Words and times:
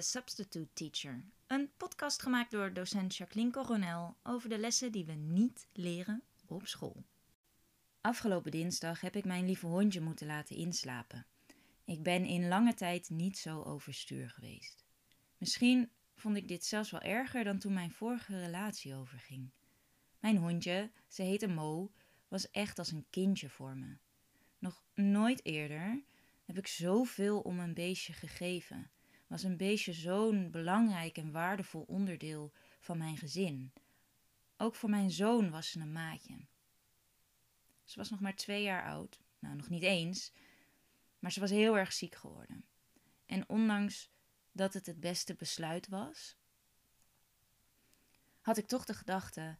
Substitute 0.00 0.72
Teacher, 0.72 1.24
een 1.46 1.70
podcast 1.76 2.22
gemaakt 2.22 2.50
door 2.50 2.72
docent 2.72 3.16
Jacqueline 3.16 3.52
Coronel 3.52 4.16
over 4.22 4.48
de 4.48 4.58
lessen 4.58 4.92
die 4.92 5.04
we 5.04 5.12
niet 5.12 5.68
leren 5.72 6.22
op 6.46 6.66
school. 6.66 7.04
Afgelopen 8.00 8.50
dinsdag 8.50 9.00
heb 9.00 9.16
ik 9.16 9.24
mijn 9.24 9.46
lieve 9.46 9.66
hondje 9.66 10.00
moeten 10.00 10.26
laten 10.26 10.56
inslapen. 10.56 11.26
Ik 11.84 12.02
ben 12.02 12.24
in 12.24 12.48
lange 12.48 12.74
tijd 12.74 13.10
niet 13.10 13.38
zo 13.38 13.62
overstuur 13.62 14.30
geweest. 14.30 14.84
Misschien 15.38 15.90
vond 16.14 16.36
ik 16.36 16.48
dit 16.48 16.64
zelfs 16.64 16.90
wel 16.90 17.00
erger 17.00 17.44
dan 17.44 17.58
toen 17.58 17.72
mijn 17.72 17.92
vorige 17.92 18.40
relatie 18.40 18.94
overging. 18.94 19.50
Mijn 20.20 20.36
hondje, 20.36 20.90
ze 21.08 21.22
heette 21.22 21.48
Mo, 21.48 21.92
was 22.28 22.50
echt 22.50 22.78
als 22.78 22.90
een 22.90 23.06
kindje 23.10 23.48
voor 23.48 23.76
me. 23.76 23.96
Nog 24.58 24.82
nooit 24.94 25.44
eerder 25.44 26.02
heb 26.44 26.58
ik 26.58 26.66
zoveel 26.66 27.40
om 27.40 27.60
een 27.60 27.74
beestje 27.74 28.12
gegeven. 28.12 28.90
Was 29.26 29.42
een 29.42 29.56
beestje 29.56 29.92
zo'n 29.92 30.50
belangrijk 30.50 31.16
en 31.16 31.32
waardevol 31.32 31.82
onderdeel 31.82 32.52
van 32.80 32.98
mijn 32.98 33.16
gezin. 33.16 33.72
Ook 34.56 34.74
voor 34.74 34.90
mijn 34.90 35.10
zoon 35.10 35.50
was 35.50 35.70
ze 35.70 35.80
een 35.80 35.92
maatje. 35.92 36.46
Ze 37.84 37.98
was 37.98 38.10
nog 38.10 38.20
maar 38.20 38.36
twee 38.36 38.62
jaar 38.62 38.84
oud, 38.84 39.20
nou 39.38 39.56
nog 39.56 39.68
niet 39.68 39.82
eens, 39.82 40.32
maar 41.18 41.32
ze 41.32 41.40
was 41.40 41.50
heel 41.50 41.78
erg 41.78 41.92
ziek 41.92 42.14
geworden. 42.14 42.64
En 43.26 43.48
ondanks 43.48 44.10
dat 44.52 44.74
het 44.74 44.86
het 44.86 45.00
beste 45.00 45.34
besluit 45.34 45.88
was, 45.88 46.36
had 48.40 48.56
ik 48.56 48.66
toch 48.66 48.84
de 48.84 48.94
gedachte: 48.94 49.56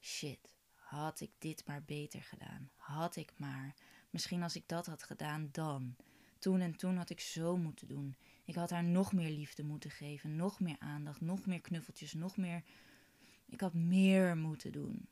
shit, 0.00 0.52
had 0.74 1.20
ik 1.20 1.30
dit 1.38 1.66
maar 1.66 1.84
beter 1.84 2.22
gedaan? 2.22 2.70
Had 2.74 3.16
ik 3.16 3.38
maar. 3.38 3.74
Misschien 4.10 4.42
als 4.42 4.56
ik 4.56 4.68
dat 4.68 4.86
had 4.86 5.02
gedaan, 5.02 5.48
dan. 5.52 5.96
Toen 6.38 6.60
en 6.60 6.76
toen 6.76 6.96
had 6.96 7.10
ik 7.10 7.20
zo 7.20 7.56
moeten 7.56 7.88
doen. 7.88 8.16
Ik 8.48 8.54
had 8.54 8.70
haar 8.70 8.84
nog 8.84 9.12
meer 9.12 9.30
liefde 9.30 9.62
moeten 9.62 9.90
geven, 9.90 10.36
nog 10.36 10.60
meer 10.60 10.76
aandacht, 10.78 11.20
nog 11.20 11.46
meer 11.46 11.60
knuffeltjes, 11.60 12.12
nog 12.12 12.36
meer. 12.36 12.62
Ik 13.46 13.60
had 13.60 13.74
meer 13.74 14.36
moeten 14.36 14.72
doen. 14.72 15.08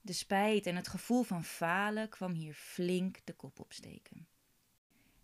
De 0.00 0.12
spijt 0.12 0.66
en 0.66 0.76
het 0.76 0.88
gevoel 0.88 1.22
van 1.22 1.44
falen 1.44 2.08
kwam 2.08 2.32
hier 2.32 2.54
flink 2.54 3.20
de 3.24 3.32
kop 3.32 3.60
opsteken. 3.60 4.28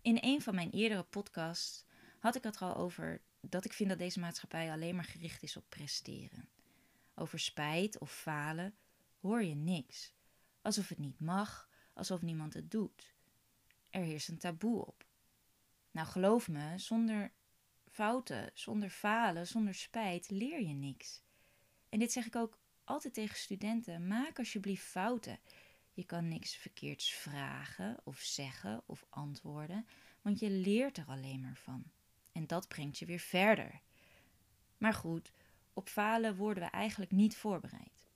In 0.01 0.17
een 0.21 0.41
van 0.41 0.55
mijn 0.55 0.69
eerdere 0.71 1.03
podcasts 1.03 1.85
had 2.19 2.35
ik 2.35 2.43
het 2.43 2.61
al 2.61 2.75
over 2.75 3.21
dat 3.39 3.65
ik 3.65 3.73
vind 3.73 3.89
dat 3.89 3.99
deze 3.99 4.19
maatschappij 4.19 4.71
alleen 4.71 4.95
maar 4.95 5.03
gericht 5.03 5.43
is 5.43 5.57
op 5.57 5.65
presteren. 5.69 6.49
Over 7.15 7.39
spijt 7.39 7.99
of 7.99 8.11
falen 8.11 8.75
hoor 9.19 9.43
je 9.43 9.55
niks. 9.55 10.13
Alsof 10.61 10.89
het 10.89 10.99
niet 10.99 11.19
mag, 11.19 11.69
alsof 11.93 12.21
niemand 12.21 12.53
het 12.53 12.71
doet. 12.71 13.15
Er 13.89 14.01
heerst 14.01 14.27
een 14.27 14.37
taboe 14.37 14.85
op. 14.85 15.09
Nou, 15.91 16.07
geloof 16.07 16.47
me, 16.47 16.77
zonder 16.77 17.31
fouten, 17.89 18.51
zonder 18.53 18.89
falen, 18.89 19.47
zonder 19.47 19.75
spijt 19.75 20.29
leer 20.29 20.61
je 20.61 20.73
niks. 20.73 21.23
En 21.89 21.99
dit 21.99 22.11
zeg 22.11 22.25
ik 22.25 22.35
ook 22.35 22.59
altijd 22.83 23.13
tegen 23.13 23.37
studenten: 23.37 24.07
maak 24.07 24.37
alsjeblieft 24.37 24.83
fouten. 24.83 25.39
Je 25.93 26.05
kan 26.05 26.27
niks 26.27 26.55
verkeerds 26.55 27.13
vragen 27.13 27.97
of 28.03 28.19
zeggen 28.19 28.83
of 28.85 29.05
antwoorden, 29.09 29.85
want 30.21 30.39
je 30.39 30.49
leert 30.49 30.97
er 30.97 31.07
alleen 31.07 31.41
maar 31.41 31.57
van. 31.57 31.83
En 32.31 32.47
dat 32.47 32.67
brengt 32.67 32.99
je 32.99 33.05
weer 33.05 33.19
verder. 33.19 33.81
Maar 34.77 34.93
goed, 34.93 35.31
op 35.73 35.89
falen 35.89 36.35
worden 36.35 36.63
we 36.63 36.69
eigenlijk 36.69 37.11
niet 37.11 37.35
voorbereid. 37.35 38.09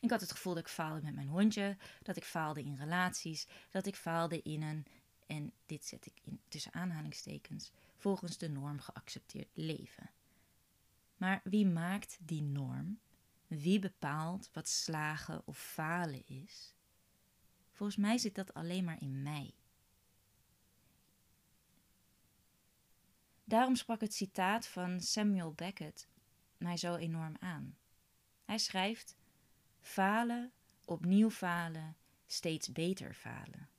Ik 0.00 0.10
had 0.10 0.20
het 0.20 0.32
gevoel 0.32 0.54
dat 0.54 0.62
ik 0.62 0.68
faalde 0.68 1.02
met 1.02 1.14
mijn 1.14 1.28
hondje, 1.28 1.76
dat 2.02 2.16
ik 2.16 2.24
faalde 2.24 2.62
in 2.62 2.76
relaties, 2.76 3.46
dat 3.70 3.86
ik 3.86 3.96
faalde 3.96 4.42
in 4.42 4.62
een, 4.62 4.86
en 5.32 5.52
dit 5.66 5.84
zet 5.84 6.06
ik 6.06 6.20
in 6.24 6.40
tussen 6.48 6.72
aanhalingstekens, 6.72 7.72
volgens 7.96 8.38
de 8.38 8.48
norm 8.48 8.80
geaccepteerd 8.80 9.48
leven. 9.52 10.10
Maar 11.16 11.40
wie 11.44 11.66
maakt 11.66 12.18
die 12.20 12.42
norm? 12.42 13.00
Wie 13.46 13.78
bepaalt 13.78 14.50
wat 14.52 14.68
slagen 14.68 15.46
of 15.46 15.58
falen 15.58 16.26
is? 16.26 16.74
Volgens 17.70 17.98
mij 17.98 18.18
zit 18.18 18.34
dat 18.34 18.54
alleen 18.54 18.84
maar 18.84 19.02
in 19.02 19.22
mij. 19.22 19.54
Daarom 23.44 23.76
sprak 23.76 24.00
het 24.00 24.14
citaat 24.14 24.66
van 24.66 25.00
Samuel 25.00 25.52
Beckett 25.52 26.08
mij 26.56 26.76
zo 26.76 26.94
enorm 26.94 27.36
aan. 27.40 27.76
Hij 28.44 28.58
schrijft: 28.58 29.16
Falen, 29.80 30.52
opnieuw 30.84 31.30
falen, 31.30 31.96
steeds 32.26 32.72
beter 32.72 33.14
falen. 33.14 33.71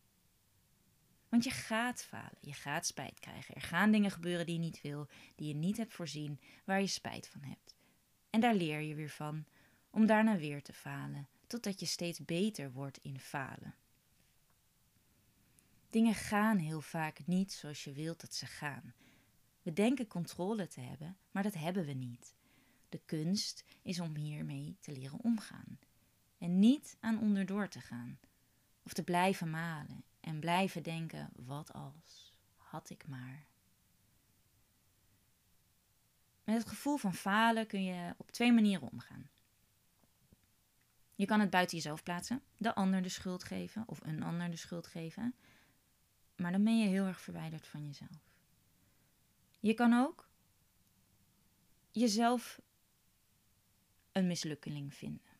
Want 1.34 1.46
je 1.46 1.52
gaat 1.52 2.04
falen, 2.04 2.38
je 2.40 2.54
gaat 2.54 2.86
spijt 2.86 3.20
krijgen. 3.20 3.56
Er 3.56 3.62
gaan 3.62 3.92
dingen 3.92 4.12
gebeuren 4.12 4.46
die 4.46 4.56
je 4.56 4.62
niet 4.62 4.82
wil, 4.82 5.08
die 5.36 5.48
je 5.48 5.56
niet 5.56 5.78
hebt 5.78 5.94
voorzien, 5.94 6.40
waar 6.66 6.80
je 6.80 6.88
spijt 6.88 7.28
van 7.28 7.42
hebt. 7.44 7.76
En 8.30 8.40
daar 8.40 8.56
leer 8.56 8.80
je 8.80 8.96
weer 8.96 9.10
van, 9.10 9.46
om 9.90 10.06
daarna 10.06 10.38
weer 10.38 10.62
te 10.62 10.74
falen, 10.74 11.28
totdat 11.48 11.80
je 11.80 11.86
steeds 11.86 12.26
beter 12.26 12.72
wordt 12.72 12.98
in 12.98 13.20
falen. 13.20 13.76
Dingen 15.90 16.14
gaan 16.14 16.58
heel 16.58 16.82
vaak 16.82 17.28
niet 17.28 17.52
zoals 17.52 17.84
je 17.84 17.94
wilt 17.94 18.22
dat 18.22 18.34
ze 18.34 18.46
gaan. 18.46 18.94
We 19.62 19.74
denken 19.74 20.08
controle 20.08 20.68
te 20.68 20.82
hebben, 20.82 21.18
maar 21.32 21.44
dat 21.44 21.54
hebben 21.54 21.86
we 21.86 21.94
niet. 21.94 22.36
De 22.90 23.02
kunst 23.06 23.64
is 23.82 24.00
om 24.00 24.16
hiermee 24.16 24.78
te 24.80 24.92
leren 24.92 25.20
omgaan 25.24 25.80
en 26.38 26.60
niet 26.60 26.98
aan 27.00 27.20
onderdoor 27.20 27.68
te 27.68 27.82
gaan 27.82 28.20
of 28.84 28.94
te 28.94 29.04
blijven 29.04 29.50
malen 29.50 30.04
en 30.24 30.40
blijven 30.40 30.84
denken: 30.84 31.30
wat 31.36 31.74
als, 31.74 32.34
had 32.56 32.90
ik 32.90 33.08
maar. 33.08 33.46
Met 36.44 36.56
het 36.56 36.68
gevoel 36.68 36.98
van 36.98 37.14
falen 37.14 37.68
kun 37.68 37.84
je 37.84 38.14
op 38.18 38.32
twee 38.32 38.52
manieren 38.52 38.92
omgaan. 38.92 39.30
Je 41.16 41.26
kan 41.26 41.40
het 41.40 41.50
buiten 41.50 41.78
jezelf 41.78 42.04
plaatsen, 42.04 42.42
de 42.58 42.76
ander 42.76 43.02
de 43.02 43.10
schuld 43.10 43.44
geven 43.44 43.84
of 43.88 44.00
een 44.04 44.24
ander 44.24 44.50
de 44.50 44.58
schuld 44.58 44.88
geven, 44.88 45.36
maar 46.36 46.52
dan 46.52 46.64
ben 46.64 46.80
je 46.80 46.88
heel 46.88 47.06
erg 47.06 47.22
verwijderd 47.22 47.68
van 47.68 47.86
jezelf. 47.86 48.32
Je 49.60 49.74
kan 49.74 49.94
ook 49.94 50.30
jezelf 51.92 52.62
een 54.12 54.28
mislukkeling 54.28 54.94
vinden. 54.94 55.32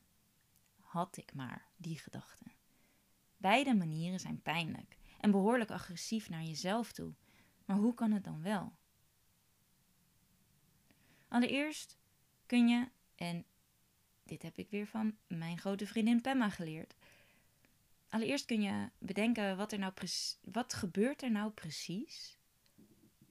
Had 0.80 1.18
ik 1.18 1.34
maar 1.34 1.68
die 1.76 1.98
gedachte. 1.98 2.44
Beide 3.44 3.74
manieren 3.74 4.20
zijn 4.20 4.42
pijnlijk 4.42 4.98
en 5.20 5.32
behoorlijk 5.32 5.72
agressief 5.72 6.30
naar 6.30 6.44
jezelf 6.44 6.92
toe. 6.92 7.14
Maar 7.66 7.78
hoe 7.78 7.94
kan 7.94 8.12
het 8.12 8.24
dan 8.24 8.42
wel? 8.42 8.74
Allereerst 11.28 11.98
kun 12.46 12.68
je, 12.68 12.90
en 13.16 13.46
dit 14.24 14.42
heb 14.42 14.58
ik 14.58 14.70
weer 14.70 14.88
van 14.88 15.18
mijn 15.28 15.58
grote 15.58 15.88
vriendin 15.88 16.22
Pemma 16.22 16.50
geleerd. 16.50 16.96
Allereerst 18.10 18.46
kun 18.46 18.62
je 18.62 18.90
bedenken 18.98 19.58
wat 19.58 19.72
er 19.72 19.80
nou 19.80 19.94
wat 20.42 20.74
gebeurt 20.74 21.22
er 21.22 21.32
nou 21.32 21.52
precies? 21.52 22.38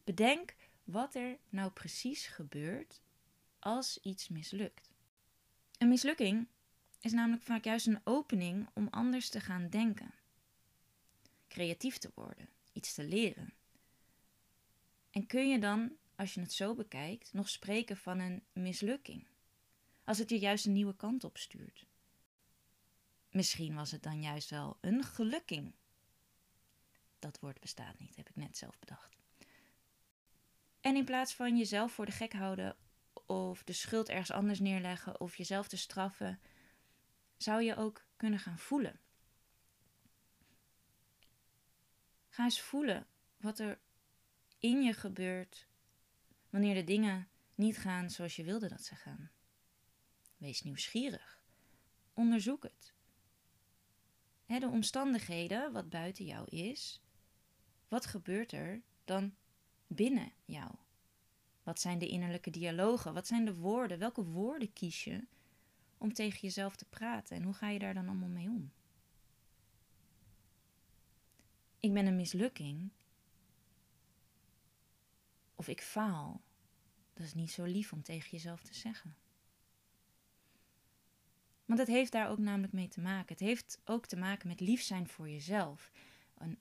Bedenk 0.05 0.55
wat 0.85 1.15
er 1.15 1.39
nou 1.49 1.71
precies 1.71 2.27
gebeurt 2.27 3.01
als 3.59 3.99
iets 4.03 4.29
mislukt. 4.29 4.93
Een 5.79 5.89
mislukking 5.89 6.49
is 7.03 7.13
namelijk 7.13 7.43
vaak 7.43 7.65
juist 7.65 7.87
een 7.87 8.01
opening 8.05 8.69
om 8.75 8.89
anders 8.91 9.29
te 9.29 9.41
gaan 9.41 9.69
denken, 9.69 10.15
creatief 11.49 11.99
te 11.99 12.11
worden, 12.15 12.49
iets 12.73 12.95
te 12.95 13.05
leren. 13.05 13.55
En 15.11 15.27
kun 15.27 15.49
je 15.49 15.59
dan, 15.59 15.97
als 16.17 16.35
je 16.35 16.41
het 16.41 16.53
zo 16.53 16.75
bekijkt, 16.75 17.33
nog 17.33 17.49
spreken 17.49 17.97
van 17.97 18.19
een 18.19 18.43
mislukking? 18.53 19.27
Als 20.05 20.19
het 20.19 20.31
je 20.31 20.39
juist 20.39 20.67
een 20.67 20.73
nieuwe 20.73 20.97
kant 20.97 21.25
op 21.25 21.39
stuurt. 21.39 21.87
Misschien 23.31 23.75
was 23.75 23.91
het 23.91 24.03
dan 24.03 24.23
juist 24.23 24.51
wel 24.51 24.79
een 24.81 25.05
gelukking. 25.05 25.75
Dat 27.19 27.39
woord 27.41 27.61
bestaat 27.61 27.99
niet, 27.99 28.17
heb 28.17 28.29
ik 28.29 28.37
net 28.37 28.57
zelf 28.57 28.79
bedacht. 28.79 29.17
En 30.81 30.97
in 30.97 31.05
plaats 31.05 31.35
van 31.35 31.57
jezelf 31.57 31.93
voor 31.93 32.07
de 32.07 32.13
gek 32.13 32.33
houden 32.33 32.77
of 33.27 33.65
de 33.65 33.73
schuld 33.73 34.09
ergens 34.09 34.31
anders 34.31 34.61
neerleggen 34.61 35.21
of 35.21 35.37
jezelf 35.37 35.69
te 35.69 35.77
straffen, 35.77 36.41
zou 37.43 37.63
je 37.63 37.77
ook 37.77 38.05
kunnen 38.17 38.39
gaan 38.39 38.59
voelen. 38.59 39.01
Ga 42.29 42.45
eens 42.45 42.61
voelen 42.61 43.07
wat 43.37 43.59
er 43.59 43.79
in 44.59 44.83
je 44.83 44.93
gebeurt 44.93 45.67
wanneer 46.51 46.75
de 46.75 46.85
dingen 46.85 47.29
niet 47.55 47.79
gaan 47.79 48.11
zoals 48.11 48.37
je 48.37 48.45
wilde 48.45 48.69
dat 48.69 48.85
ze 48.85 48.95
gaan. 48.95 49.31
Wees 50.37 50.63
nieuwsgierig. 50.63 51.43
Onderzoek 52.15 52.63
het. 52.63 52.95
de 54.47 54.67
omstandigheden 54.67 55.73
wat 55.73 55.91
buiten 55.91 56.25
jou 56.25 56.49
is, 56.49 57.03
wat 57.89 58.07
gebeurt 58.07 58.53
er 58.53 58.83
dan 59.05 59.35
binnen 59.87 60.33
jou? 60.45 60.75
Wat 61.63 61.81
zijn 61.81 61.99
de 61.99 62.09
innerlijke 62.09 62.51
dialogen? 62.51 63.15
Wat 63.15 63.27
zijn 63.27 63.45
de 63.45 63.55
woorden? 63.55 63.99
Welke 63.99 64.25
woorden 64.25 64.73
kies 64.73 65.05
je 65.05 65.27
om 66.03 66.13
tegen 66.13 66.41
jezelf 66.41 66.77
te 66.77 66.85
praten? 66.85 67.37
En 67.37 67.43
hoe 67.43 67.55
ga 67.55 67.69
je 67.69 67.79
daar 67.79 67.95
dan 67.95 68.09
allemaal 68.09 68.29
mee 68.29 68.49
om? 68.49 68.73
Ik 71.79 71.93
ben 71.93 72.07
een 72.07 72.17
mislukking. 72.17 72.91
of 75.63 75.69
ik 75.69 75.83
faal. 75.83 76.41
Dat 77.13 77.27
is 77.27 77.35
niet 77.35 77.51
zo 77.51 77.65
lief 77.65 77.93
om 77.93 78.03
tegen 78.03 78.31
jezelf 78.31 78.63
te 78.63 78.75
zeggen. 78.75 79.17
Want 81.65 81.79
het 81.79 81.89
heeft 81.89 82.13
daar 82.13 82.31
ook 82.31 82.39
namelijk 82.39 82.73
mee 82.73 82.89
te 82.89 83.01
maken. 83.01 83.29
Het 83.29 83.41
heeft 83.41 83.81
ook 83.85 84.07
te 84.07 84.17
maken 84.17 84.49
met 84.49 84.61
lief 84.61 84.83
zijn 84.83 85.09
voor 85.09 85.29
jezelf. 85.29 85.93
En 86.35 86.59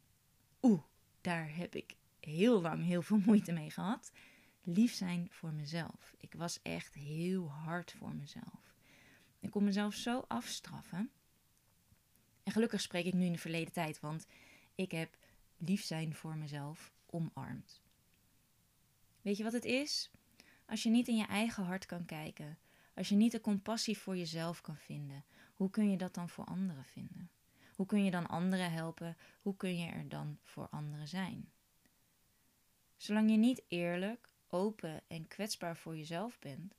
oeh, 0.61 0.83
daar 1.21 1.55
heb 1.55 1.75
ik 1.75 1.95
heel 2.19 2.61
lang 2.61 2.83
heel 2.83 3.01
veel 3.01 3.17
moeite 3.25 3.51
mee 3.51 3.69
gehad. 3.69 4.11
Lief 4.63 4.93
zijn 4.93 5.27
voor 5.31 5.53
mezelf. 5.53 6.13
Ik 6.17 6.33
was 6.33 6.61
echt 6.61 6.93
heel 6.93 7.51
hard 7.51 7.91
voor 7.91 8.15
mezelf. 8.15 8.70
Ik 9.41 9.51
kon 9.51 9.63
mezelf 9.63 9.93
zo 9.93 10.23
afstraffen. 10.27 11.11
En 12.43 12.51
gelukkig 12.51 12.81
spreek 12.81 13.05
ik 13.05 13.13
nu 13.13 13.25
in 13.25 13.31
de 13.31 13.37
verleden 13.37 13.73
tijd, 13.73 13.99
want 13.99 14.27
ik 14.75 14.91
heb 14.91 15.17
lief 15.57 15.83
zijn 15.83 16.15
voor 16.15 16.37
mezelf 16.37 16.93
omarmd. 17.05 17.81
Weet 19.21 19.37
je 19.37 19.43
wat 19.43 19.53
het 19.53 19.65
is? 19.65 20.11
Als 20.65 20.83
je 20.83 20.89
niet 20.89 21.07
in 21.07 21.17
je 21.17 21.25
eigen 21.25 21.63
hart 21.63 21.85
kan 21.85 22.05
kijken, 22.05 22.57
als 22.93 23.09
je 23.09 23.15
niet 23.15 23.31
de 23.31 23.41
compassie 23.41 23.97
voor 23.97 24.17
jezelf 24.17 24.61
kan 24.61 24.77
vinden, 24.77 25.25
hoe 25.53 25.69
kun 25.69 25.89
je 25.89 25.97
dat 25.97 26.13
dan 26.13 26.29
voor 26.29 26.45
anderen 26.45 26.85
vinden? 26.85 27.31
Hoe 27.75 27.85
kun 27.85 28.03
je 28.03 28.11
dan 28.11 28.27
anderen 28.27 28.71
helpen? 28.71 29.17
Hoe 29.41 29.55
kun 29.55 29.77
je 29.77 29.91
er 29.91 30.09
dan 30.09 30.39
voor 30.43 30.67
anderen 30.69 31.07
zijn? 31.07 31.51
Zolang 32.97 33.29
je 33.29 33.37
niet 33.37 33.63
eerlijk, 33.67 34.29
open 34.47 35.01
en 35.07 35.27
kwetsbaar 35.27 35.77
voor 35.77 35.97
jezelf 35.97 36.39
bent, 36.39 36.75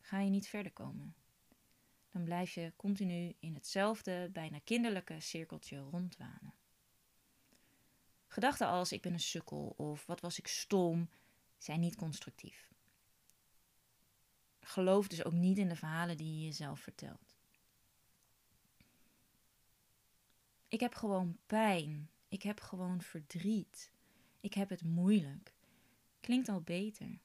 ga 0.00 0.20
je 0.20 0.30
niet 0.30 0.48
verder 0.48 0.72
komen. 0.72 1.14
Dan 2.14 2.24
blijf 2.24 2.54
je 2.54 2.72
continu 2.76 3.34
in 3.38 3.54
hetzelfde, 3.54 4.28
bijna 4.32 4.58
kinderlijke 4.58 5.20
cirkeltje 5.20 5.78
rondwanen. 5.78 6.54
Gedachten 8.26 8.66
als 8.66 8.92
ik 8.92 9.02
ben 9.02 9.12
een 9.12 9.20
sukkel 9.20 9.74
of 9.76 10.06
wat 10.06 10.20
was 10.20 10.38
ik 10.38 10.46
stom 10.46 11.08
zijn 11.58 11.80
niet 11.80 11.96
constructief. 11.96 12.72
Geloof 14.60 15.08
dus 15.08 15.24
ook 15.24 15.32
niet 15.32 15.58
in 15.58 15.68
de 15.68 15.76
verhalen 15.76 16.16
die 16.16 16.38
je 16.38 16.44
jezelf 16.44 16.80
vertelt. 16.80 17.36
Ik 20.68 20.80
heb 20.80 20.94
gewoon 20.94 21.38
pijn. 21.46 22.10
Ik 22.28 22.42
heb 22.42 22.60
gewoon 22.60 23.02
verdriet. 23.02 23.92
Ik 24.40 24.54
heb 24.54 24.68
het 24.68 24.82
moeilijk. 24.82 25.54
Klinkt 26.20 26.48
al 26.48 26.60
beter. 26.60 27.18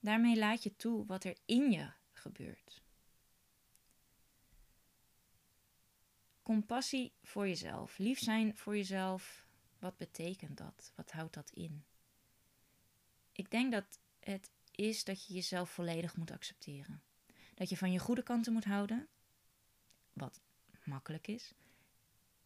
Daarmee 0.00 0.38
laat 0.38 0.62
je 0.62 0.76
toe 0.76 1.06
wat 1.06 1.24
er 1.24 1.36
in 1.44 1.70
je 1.70 1.92
gebeurt. 2.12 2.84
Compassie 6.46 7.12
voor 7.22 7.48
jezelf, 7.48 7.98
lief 7.98 8.18
zijn 8.18 8.56
voor 8.56 8.76
jezelf, 8.76 9.46
wat 9.78 9.96
betekent 9.96 10.56
dat? 10.56 10.92
Wat 10.94 11.10
houdt 11.10 11.34
dat 11.34 11.50
in? 11.50 11.84
Ik 13.32 13.50
denk 13.50 13.72
dat 13.72 13.98
het 14.20 14.50
is 14.70 15.04
dat 15.04 15.26
je 15.26 15.34
jezelf 15.34 15.70
volledig 15.70 16.16
moet 16.16 16.30
accepteren. 16.30 17.02
Dat 17.54 17.68
je 17.68 17.76
van 17.76 17.92
je 17.92 17.98
goede 17.98 18.22
kanten 18.22 18.52
moet 18.52 18.64
houden, 18.64 19.08
wat 20.12 20.40
makkelijk 20.84 21.26
is, 21.26 21.54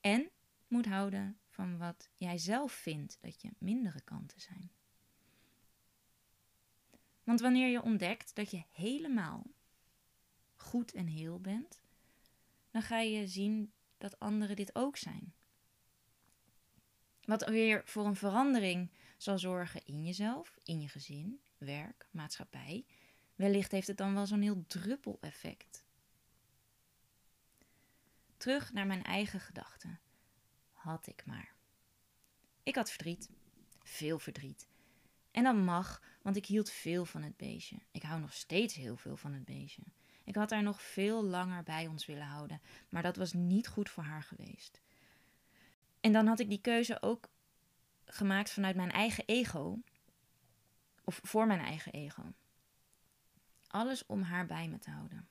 en 0.01 0.31
moet 0.69 0.87
houden 0.87 1.39
van 1.49 1.79
wat 1.79 2.09
jij 2.15 2.39
zelf 2.39 2.73
vindt 2.73 3.19
dat 3.21 3.41
je 3.41 3.51
mindere 3.59 4.01
kanten 4.01 4.41
zijn. 4.41 4.73
Want 7.23 7.41
wanneer 7.41 7.69
je 7.69 7.83
ontdekt 7.83 8.35
dat 8.35 8.51
je 8.51 8.65
helemaal 8.69 9.47
goed 10.55 10.93
en 10.93 11.07
heel 11.07 11.41
bent, 11.41 11.83
dan 12.71 12.83
ga 12.83 12.99
je 13.01 13.27
zien 13.27 13.73
dat 14.01 14.19
anderen 14.19 14.57
dit 14.57 14.75
ook 14.75 14.97
zijn. 14.97 15.35
Wat 17.25 17.49
weer 17.49 17.83
voor 17.85 18.07
een 18.07 18.17
verandering 18.17 18.91
zal 19.17 19.39
zorgen 19.39 19.85
in 19.85 20.05
jezelf, 20.05 20.59
in 20.63 20.81
je 20.81 20.89
gezin, 20.89 21.41
werk, 21.59 22.09
maatschappij. 22.11 22.87
Wellicht 23.35 23.73
heeft 23.73 23.87
het 23.87 23.97
dan 23.97 24.15
wel 24.15 24.27
zo'n 24.27 24.41
heel 24.41 24.65
druppeleffect. 24.67 25.85
Terug 28.37 28.73
naar 28.73 28.87
mijn 28.87 29.03
eigen 29.03 29.41
gedachten. 29.41 30.01
Had 30.73 31.07
ik 31.07 31.27
maar. 31.27 31.55
Ik 32.63 32.75
had 32.75 32.91
verdriet. 32.91 33.31
Veel 33.83 34.19
verdriet. 34.19 34.69
En 35.31 35.45
dat 35.45 35.57
mag, 35.57 36.03
want 36.23 36.37
ik 36.37 36.47
hield 36.47 36.71
veel 36.71 37.05
van 37.05 37.23
het 37.23 37.37
beestje. 37.37 37.77
Ik 37.91 38.03
hou 38.03 38.21
nog 38.21 38.33
steeds 38.33 38.75
heel 38.75 38.97
veel 38.97 39.17
van 39.17 39.33
het 39.33 39.45
beestje. 39.45 39.83
Ik 40.25 40.35
had 40.35 40.51
haar 40.51 40.63
nog 40.63 40.83
veel 40.83 41.25
langer 41.25 41.63
bij 41.63 41.87
ons 41.87 42.07
willen 42.07 42.27
houden, 42.27 42.61
maar 42.89 43.03
dat 43.03 43.17
was 43.17 43.33
niet 43.33 43.69
goed 43.69 43.91
voor 43.91 44.03
haar 44.03 44.23
geweest. 44.23 44.81
En 46.01 46.13
dan 46.13 46.27
had 46.27 46.41
ik 46.41 46.49
die 46.49 46.61
keuze 46.61 47.03
ook 47.03 47.29
gemaakt 48.05 48.51
vanuit 48.51 48.77
mijn 48.77 48.91
eigen 48.91 49.25
ego, 49.27 49.79
of 51.05 51.21
voor 51.23 51.47
mijn 51.47 51.61
eigen 51.61 51.93
ego. 51.93 52.33
Alles 53.67 54.07
om 54.07 54.23
haar 54.23 54.47
bij 54.47 54.69
me 54.69 54.79
te 54.79 54.91
houden. 54.91 55.29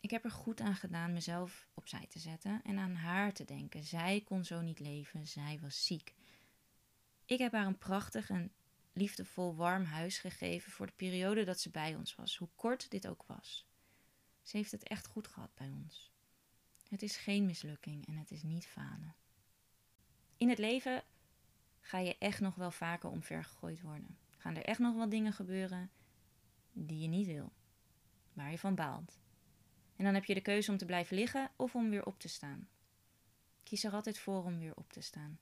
Ik 0.00 0.10
heb 0.10 0.24
er 0.24 0.30
goed 0.30 0.60
aan 0.60 0.74
gedaan 0.74 1.12
mezelf 1.12 1.68
opzij 1.74 2.06
te 2.08 2.18
zetten 2.18 2.60
en 2.64 2.78
aan 2.78 2.94
haar 2.94 3.32
te 3.32 3.44
denken. 3.44 3.84
Zij 3.84 4.22
kon 4.24 4.44
zo 4.44 4.60
niet 4.60 4.80
leven, 4.80 5.26
zij 5.26 5.58
was 5.60 5.86
ziek. 5.86 6.14
Ik 7.24 7.38
heb 7.38 7.52
haar 7.52 7.66
een 7.66 7.78
prachtig 7.78 8.30
en 8.30 8.52
liefdevol 8.94 9.54
warm 9.54 9.84
huis 9.84 10.18
gegeven 10.18 10.72
voor 10.72 10.86
de 10.86 10.92
periode 10.96 11.44
dat 11.44 11.60
ze 11.60 11.70
bij 11.70 11.94
ons 11.94 12.14
was, 12.14 12.36
hoe 12.36 12.48
kort 12.54 12.90
dit 12.90 13.08
ook 13.08 13.24
was. 13.26 13.66
Ze 14.42 14.56
heeft 14.56 14.70
het 14.70 14.82
echt 14.82 15.06
goed 15.06 15.28
gehad 15.28 15.54
bij 15.54 15.70
ons. 15.70 16.12
Het 16.88 17.02
is 17.02 17.16
geen 17.16 17.46
mislukking 17.46 18.06
en 18.06 18.16
het 18.16 18.30
is 18.30 18.42
niet 18.42 18.66
falen. 18.66 19.16
In 20.36 20.48
het 20.48 20.58
leven 20.58 21.02
ga 21.80 21.98
je 21.98 22.18
echt 22.18 22.40
nog 22.40 22.54
wel 22.54 22.70
vaker 22.70 23.10
omvergegooid 23.10 23.80
worden. 23.80 24.18
Gaan 24.36 24.56
er 24.56 24.64
echt 24.64 24.78
nog 24.78 24.94
wel 24.94 25.08
dingen 25.08 25.32
gebeuren 25.32 25.90
die 26.72 26.98
je 26.98 27.08
niet 27.08 27.26
wil, 27.26 27.52
waar 28.32 28.50
je 28.50 28.58
van 28.58 28.74
baalt. 28.74 29.18
En 29.96 30.04
dan 30.04 30.14
heb 30.14 30.24
je 30.24 30.34
de 30.34 30.40
keuze 30.40 30.70
om 30.70 30.76
te 30.76 30.84
blijven 30.84 31.16
liggen 31.16 31.50
of 31.56 31.74
om 31.74 31.90
weer 31.90 32.06
op 32.06 32.18
te 32.18 32.28
staan. 32.28 32.68
Kies 33.62 33.84
er 33.84 33.92
altijd 33.92 34.18
voor 34.18 34.44
om 34.44 34.58
weer 34.58 34.76
op 34.76 34.92
te 34.92 35.00
staan. 35.00 35.38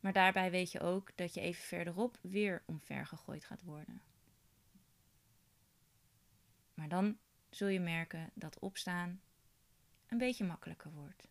Maar 0.00 0.12
daarbij 0.12 0.50
weet 0.50 0.72
je 0.72 0.80
ook 0.80 1.16
dat 1.16 1.34
je 1.34 1.40
even 1.40 1.62
verderop 1.62 2.18
weer 2.20 2.62
omvergegooid 2.66 3.44
gaat 3.44 3.62
worden. 3.62 4.02
Maar 6.74 6.88
dan 6.88 7.18
zul 7.50 7.68
je 7.68 7.80
merken 7.80 8.30
dat 8.34 8.58
opstaan 8.58 9.20
een 10.06 10.18
beetje 10.18 10.44
makkelijker 10.44 10.92
wordt. 10.92 11.28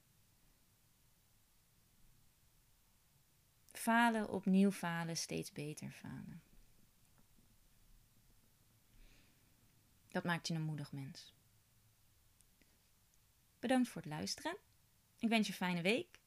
Falen, 3.72 4.30
opnieuw 4.30 4.72
falen, 4.72 5.18
steeds 5.18 5.52
beter 5.52 5.92
falen. 5.92 6.42
Dat 10.08 10.24
maakt 10.24 10.48
je 10.48 10.54
een 10.54 10.62
moedig 10.62 10.92
mens. 10.92 11.34
Bedankt 13.60 13.90
voor 13.90 14.02
het 14.02 14.12
luisteren. 14.12 14.58
Ik 15.20 15.30
wens 15.30 15.48
je 15.48 15.52
een 15.52 15.58
fijne 15.58 15.82
week. 15.82 16.20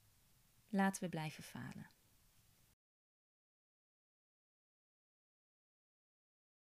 Laten 0.68 1.02
we 1.02 1.08
blijven 1.08 1.44
falen. 1.44 1.90